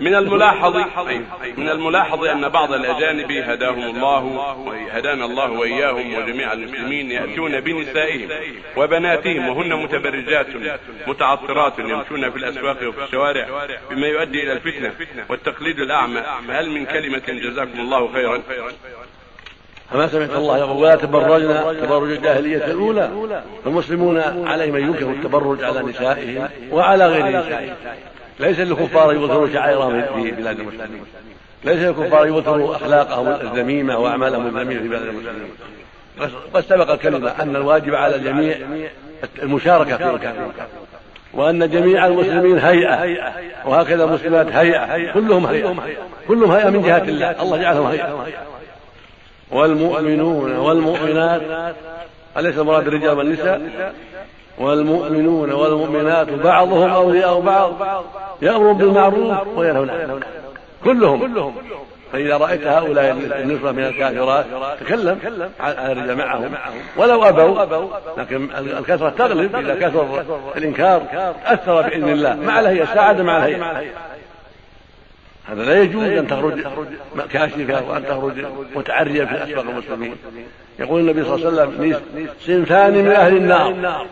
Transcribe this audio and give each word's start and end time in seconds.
من 0.00 0.14
الملاحظ 0.14 0.76
من 1.56 1.68
الملاحظ 1.68 2.24
أن 2.24 2.48
بعض 2.48 2.72
الأجانب 2.72 3.32
هداهم 3.32 3.82
الله 3.82 4.54
هدانا 4.92 5.24
الله 5.24 5.50
وإياهم 5.50 6.14
وجميع 6.14 6.52
المسلمين 6.52 7.10
يأتون 7.10 7.60
بنسائهم 7.60 8.28
وبناتهم 8.76 9.48
وهن 9.48 9.82
متبرجات 9.82 10.46
متعطرات 11.06 11.78
يمشون 11.78 12.30
في 12.30 12.36
الأسواق 12.36 12.88
وفي 12.88 13.04
الشوارع 13.04 13.66
بما 13.90 14.06
يؤدي 14.06 14.42
إلى 14.42 14.52
الفتنة 14.52 14.92
والتقليد 15.28 15.78
الأعمى. 15.78 16.22
فهل 16.48 16.70
من 16.70 16.86
كلمة 16.86 17.22
جزاكم 17.28 17.80
الله 17.80 18.12
خيرا؟ 18.12 18.42
فما 19.90 20.06
سمعت 20.06 20.30
الله 20.30 20.58
يقول 20.58 20.82
ولا 20.82 20.96
تبرجنا 20.96 21.72
تبرج 21.72 22.10
الجاهلية 22.10 22.64
الأولى. 22.64 23.42
فالمسلمون 23.64 24.18
عليهم 24.48 24.76
أن 24.76 24.82
ينكروا 24.82 25.12
التبرج 25.12 25.64
على 25.64 25.82
نسائهم 25.82 26.48
وعلى 26.70 27.06
غير 27.06 27.26
نسائهم. 27.26 27.74
ليس 28.40 28.58
للكفار 28.58 29.12
يظهروا 29.12 29.48
شعائرهم 29.52 30.02
في 30.02 30.30
بلاد 30.30 30.60
المسلمين 30.60 31.04
ليس 31.64 31.78
للكفار 31.78 32.26
يظهروا 32.26 32.76
أخلاقهم 32.76 33.28
الذميمة 33.28 33.98
وأعمالهم 33.98 34.46
الذميمة 34.46 34.82
في 34.82 34.88
بلاد 34.88 35.02
المسلمين 35.02 35.50
قد 36.54 36.64
سبق 36.64 36.90
الكلمة 36.90 37.30
أن 37.30 37.56
الواجب 37.56 37.94
على 37.94 38.16
الجميع 38.16 38.56
المشاركة 39.42 39.96
في 39.96 40.04
إنكار 40.04 40.50
وأن 41.32 41.70
جميع 41.70 42.06
المسلمين 42.06 42.58
هيئة. 42.58 43.32
وهكذا 43.64 44.04
المسلمات 44.04 44.46
هيئة. 44.46 45.12
كلهم 45.12 45.46
هيئة. 45.46 45.76
كلهم 46.28 46.50
هيئة 46.50 46.70
من 46.70 46.82
جهة 46.82 47.02
الله. 47.02 47.42
الله 47.42 47.56
جعلهم 47.56 47.86
هيئة. 47.86 48.26
والمؤمنون 49.50 50.56
والمؤمنات 50.56 51.42
أليس 52.36 52.58
المراد 52.58 52.86
الرجال 52.86 53.18
والنساء؟ 53.18 53.60
والمؤمنون 54.58 55.52
والمؤمنات 55.52 56.30
بعضهم 56.30 56.90
أولياء 56.90 57.40
بعض 57.40 57.72
يأمر 58.42 58.72
بالمعروف 58.72 59.36
وينهون 59.56 59.90
عن 59.90 60.20
كلهم. 60.84 61.54
فإذا 62.12 62.36
رأيت 62.36 62.66
هؤلاء 62.66 63.10
النصرة 63.12 63.72
من 63.72 63.84
الكافرات 63.84 64.46
تكلم 64.80 65.18
عن 65.60 65.72
الرجال 65.72 66.16
معهم 66.16 66.54
ولو 66.96 67.22
أبوا 67.24 67.86
لكن 68.18 68.48
الكثرة 68.78 69.10
تغلب 69.10 69.56
إذا 69.56 69.74
كثر 69.74 70.24
الإنكار 70.56 71.02
أثر 71.46 71.82
بإذن 71.82 72.08
الله. 72.08 72.34
مع 72.34 72.60
الهيئة 72.60 72.84
ساعد 72.84 73.20
مع 73.20 73.36
الهيئة 73.36 74.13
هذا 75.48 75.64
لا 75.64 75.82
يجوز 75.82 76.08
أن 76.08 76.26
تخرج 76.26 76.66
كاشفة 77.30 77.88
وأن 77.88 78.04
تخرج 78.06 78.46
متعرية 78.74 79.24
في 79.24 79.44
أسواق 79.44 79.64
المسلمين. 79.68 80.16
يقول 80.78 81.00
النبي 81.00 81.24
صلى 81.24 81.48
الله 81.48 81.60
عليه 81.60 81.70
وسلم 81.70 82.28
صنفان 82.40 82.92
من 82.92 83.10
أهل 83.10 83.36
النار. 83.36 84.06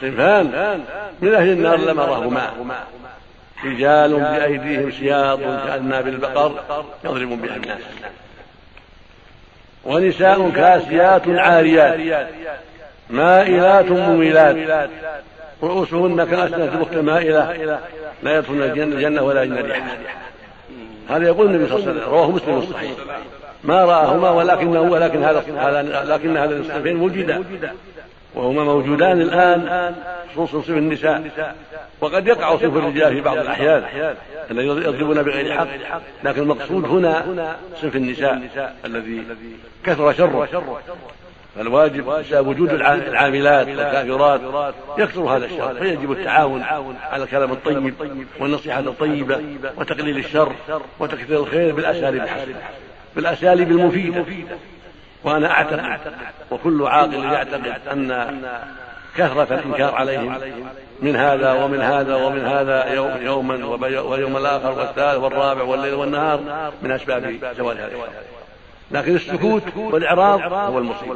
صنفان 0.00 0.80
من 1.20 1.34
أهل 1.34 1.48
النار 1.48 1.76
لم 1.76 2.00
أراه 2.00 2.28
معه 2.28 2.54
رجال 3.64 4.14
بأيديهم 4.14 4.90
سياط 4.90 5.40
كأذناب 5.40 6.08
البقر 6.08 6.84
يضرب 7.04 7.42
بها 7.42 7.56
الناس. 7.56 7.80
ونساء 9.84 10.50
كاسيات 10.50 11.28
عاريات. 11.28 12.28
مائلات 13.10 13.90
مميلات. 13.90 14.90
رؤوسهن 15.62 16.24
كأسنة 16.24 16.64
البخت 16.64 16.94
مائلة 16.94 17.78
لا 18.22 18.38
يدخلن 18.38 18.62
الجنة 18.62 19.22
ولا 19.22 19.42
يجن 19.42 19.56
ريحها 19.56 19.98
هذا 21.08 21.26
يقول 21.26 21.46
النبي 21.46 21.66
صلى 21.66 21.76
الله 21.76 21.88
عليه 21.88 22.00
وسلم 22.00 22.10
رواه 22.10 22.30
مسلم 22.30 22.58
الصحيح. 22.58 22.92
ما 23.64 23.84
رآهما 23.84 24.30
ولكنه 24.30 24.80
ولكن 24.80 25.24
هذا 25.24 25.44
لكن 26.04 26.36
هذا 26.36 26.56
الصنفين 26.56 27.00
وجدا 27.00 27.44
وهما 28.34 28.64
موجودان 28.64 29.20
الآن 29.20 29.94
خصوص 30.36 30.66
صنف 30.66 30.70
النساء. 30.70 31.54
وقد 32.00 32.26
يقع 32.26 32.56
صنف 32.56 32.76
الرجال 32.76 33.14
في 33.14 33.20
بعض 33.20 33.38
الأحيان 33.38 33.84
الذين 34.50 34.68
يضربون 34.68 35.22
بغير 35.22 35.52
حق. 35.52 35.68
لكن 36.24 36.42
المقصود 36.42 36.84
هنا 36.84 37.56
صنف 37.82 37.96
النساء 37.96 38.74
الذي 38.84 39.24
كثر 39.84 40.12
شره. 40.12 40.48
فالواجب 41.58 42.04
بسبب 42.04 42.46
وجود 42.46 42.70
العاملات 42.70 43.68
والكافرات 43.68 44.40
يكثر 44.98 45.20
هذا 45.20 45.46
الشر. 45.46 45.74
فيجب 45.74 46.12
التعاون 46.12 46.62
على 47.10 47.24
الكلام 47.24 47.52
الطيب 47.52 47.94
والنصيحة 48.40 48.80
الطيبة 48.80 49.40
وتقليل 49.76 50.18
الشر 50.18 50.52
وتكثير 50.98 51.40
الخير 51.40 51.74
بالأساليب 51.74 52.22
الحسنة 52.22 52.54
بالأساليب 53.16 53.70
المفيدة 53.70 54.24
وأنا 55.24 55.50
أعتقد 55.50 56.00
وكل 56.50 56.86
عاقل 56.86 57.24
يعتقد 57.24 57.74
أن 57.92 58.40
كثرة 59.16 59.54
الإنكار 59.54 59.94
عليهم 59.94 60.34
من 61.02 61.16
هذا 61.16 61.52
ومن 61.52 61.80
هذا 61.80 62.14
ومن 62.14 62.44
هذا 62.44 62.92
يوما 63.20 63.66
ويوم 64.00 64.36
الآخر 64.36 64.78
والثالث 64.78 65.18
والرابع 65.18 65.62
والليل 65.62 65.94
والنهار 65.94 66.70
من 66.82 66.90
أسباب 66.90 67.38
زوال 67.56 67.78
هذا 67.78 67.92
لكن 68.90 69.14
السكوت 69.14 69.62
والإعراض 69.76 70.52
هو 70.52 70.78
المصيبة. 70.78 71.14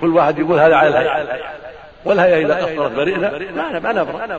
كل 0.00 0.16
واحد 0.16 0.38
يقول 0.38 0.58
هذا 0.58 0.74
على 0.76 0.88
الهيئة. 0.88 1.56
والهيئة 2.04 2.46
إذا 2.46 2.54
قصرت 2.54 2.92
برئنا 2.92 3.30
ما 3.56 3.78
ما 3.78 3.92
نبرأ 3.92 4.38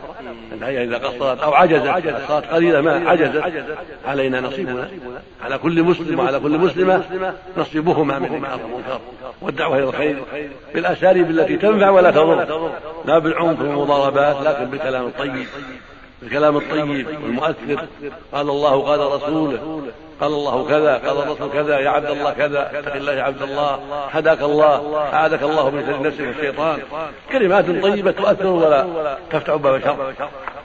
الهيئة 0.54 0.84
إذا 0.84 0.98
قصرت 0.98 1.40
أو 1.40 1.54
عجزت. 1.54 2.16
صارت 2.28 2.46
قليلة 2.46 2.82
ما 2.82 3.10
عجزت. 3.10 3.44
علينا 4.08 4.42
نصيبنا. 4.42 4.88
على 5.44 5.58
كل 5.58 5.84
مسلم 5.84 6.20
وعلى 6.20 6.40
كل 6.40 6.58
مسلمة 6.58 7.04
نصيبهما 7.58 8.20
من 8.20 8.36
المعروف 8.36 8.64
والمنكر 8.64 9.00
والدعوة 9.42 9.78
إلى 9.78 9.84
الخير. 9.84 10.18
بالأساليب 10.74 11.30
التي 11.30 11.58
تنفع 11.58 11.90
ولا 11.90 12.12
تضر. 12.12 12.70
لا 13.06 13.20
بالعنف 13.20 13.62
والمضاربات 13.62 14.38
لكن 14.44 14.66
بالكلام 14.66 15.06
الطيب. 15.06 15.48
الكلام 16.24 16.58
الطيب 16.58 17.08
والمؤثر 17.24 17.86
قال 18.34 18.50
الله 18.50 18.82
قال 18.82 19.00
رسوله. 19.00 19.84
قال 20.22 20.34
الله 20.34 20.68
كذا 20.68 20.98
قال 20.98 21.18
الرسول 21.18 21.50
كذا 21.54 21.80
يا 21.80 21.90
عبد 21.90 22.10
الله 22.10 22.34
كذا 22.34 22.80
اتق 22.80 22.96
الله 22.96 23.14
يا 23.14 23.24
عبد 23.24 23.42
الله 23.42 23.80
هداك 24.12 24.42
الله 24.42 24.98
أعاذك 24.98 25.44
الله 25.44 25.70
من 25.70 25.86
شر 25.86 26.02
نفسك 26.02 26.22
الشيطان 26.22 26.80
كلمات 27.32 27.66
طيبة 27.66 28.12
تؤثر 28.12 28.48
ولا 28.48 29.18
تفتح 29.32 29.56
باب 29.56 29.82
شر 29.82 30.14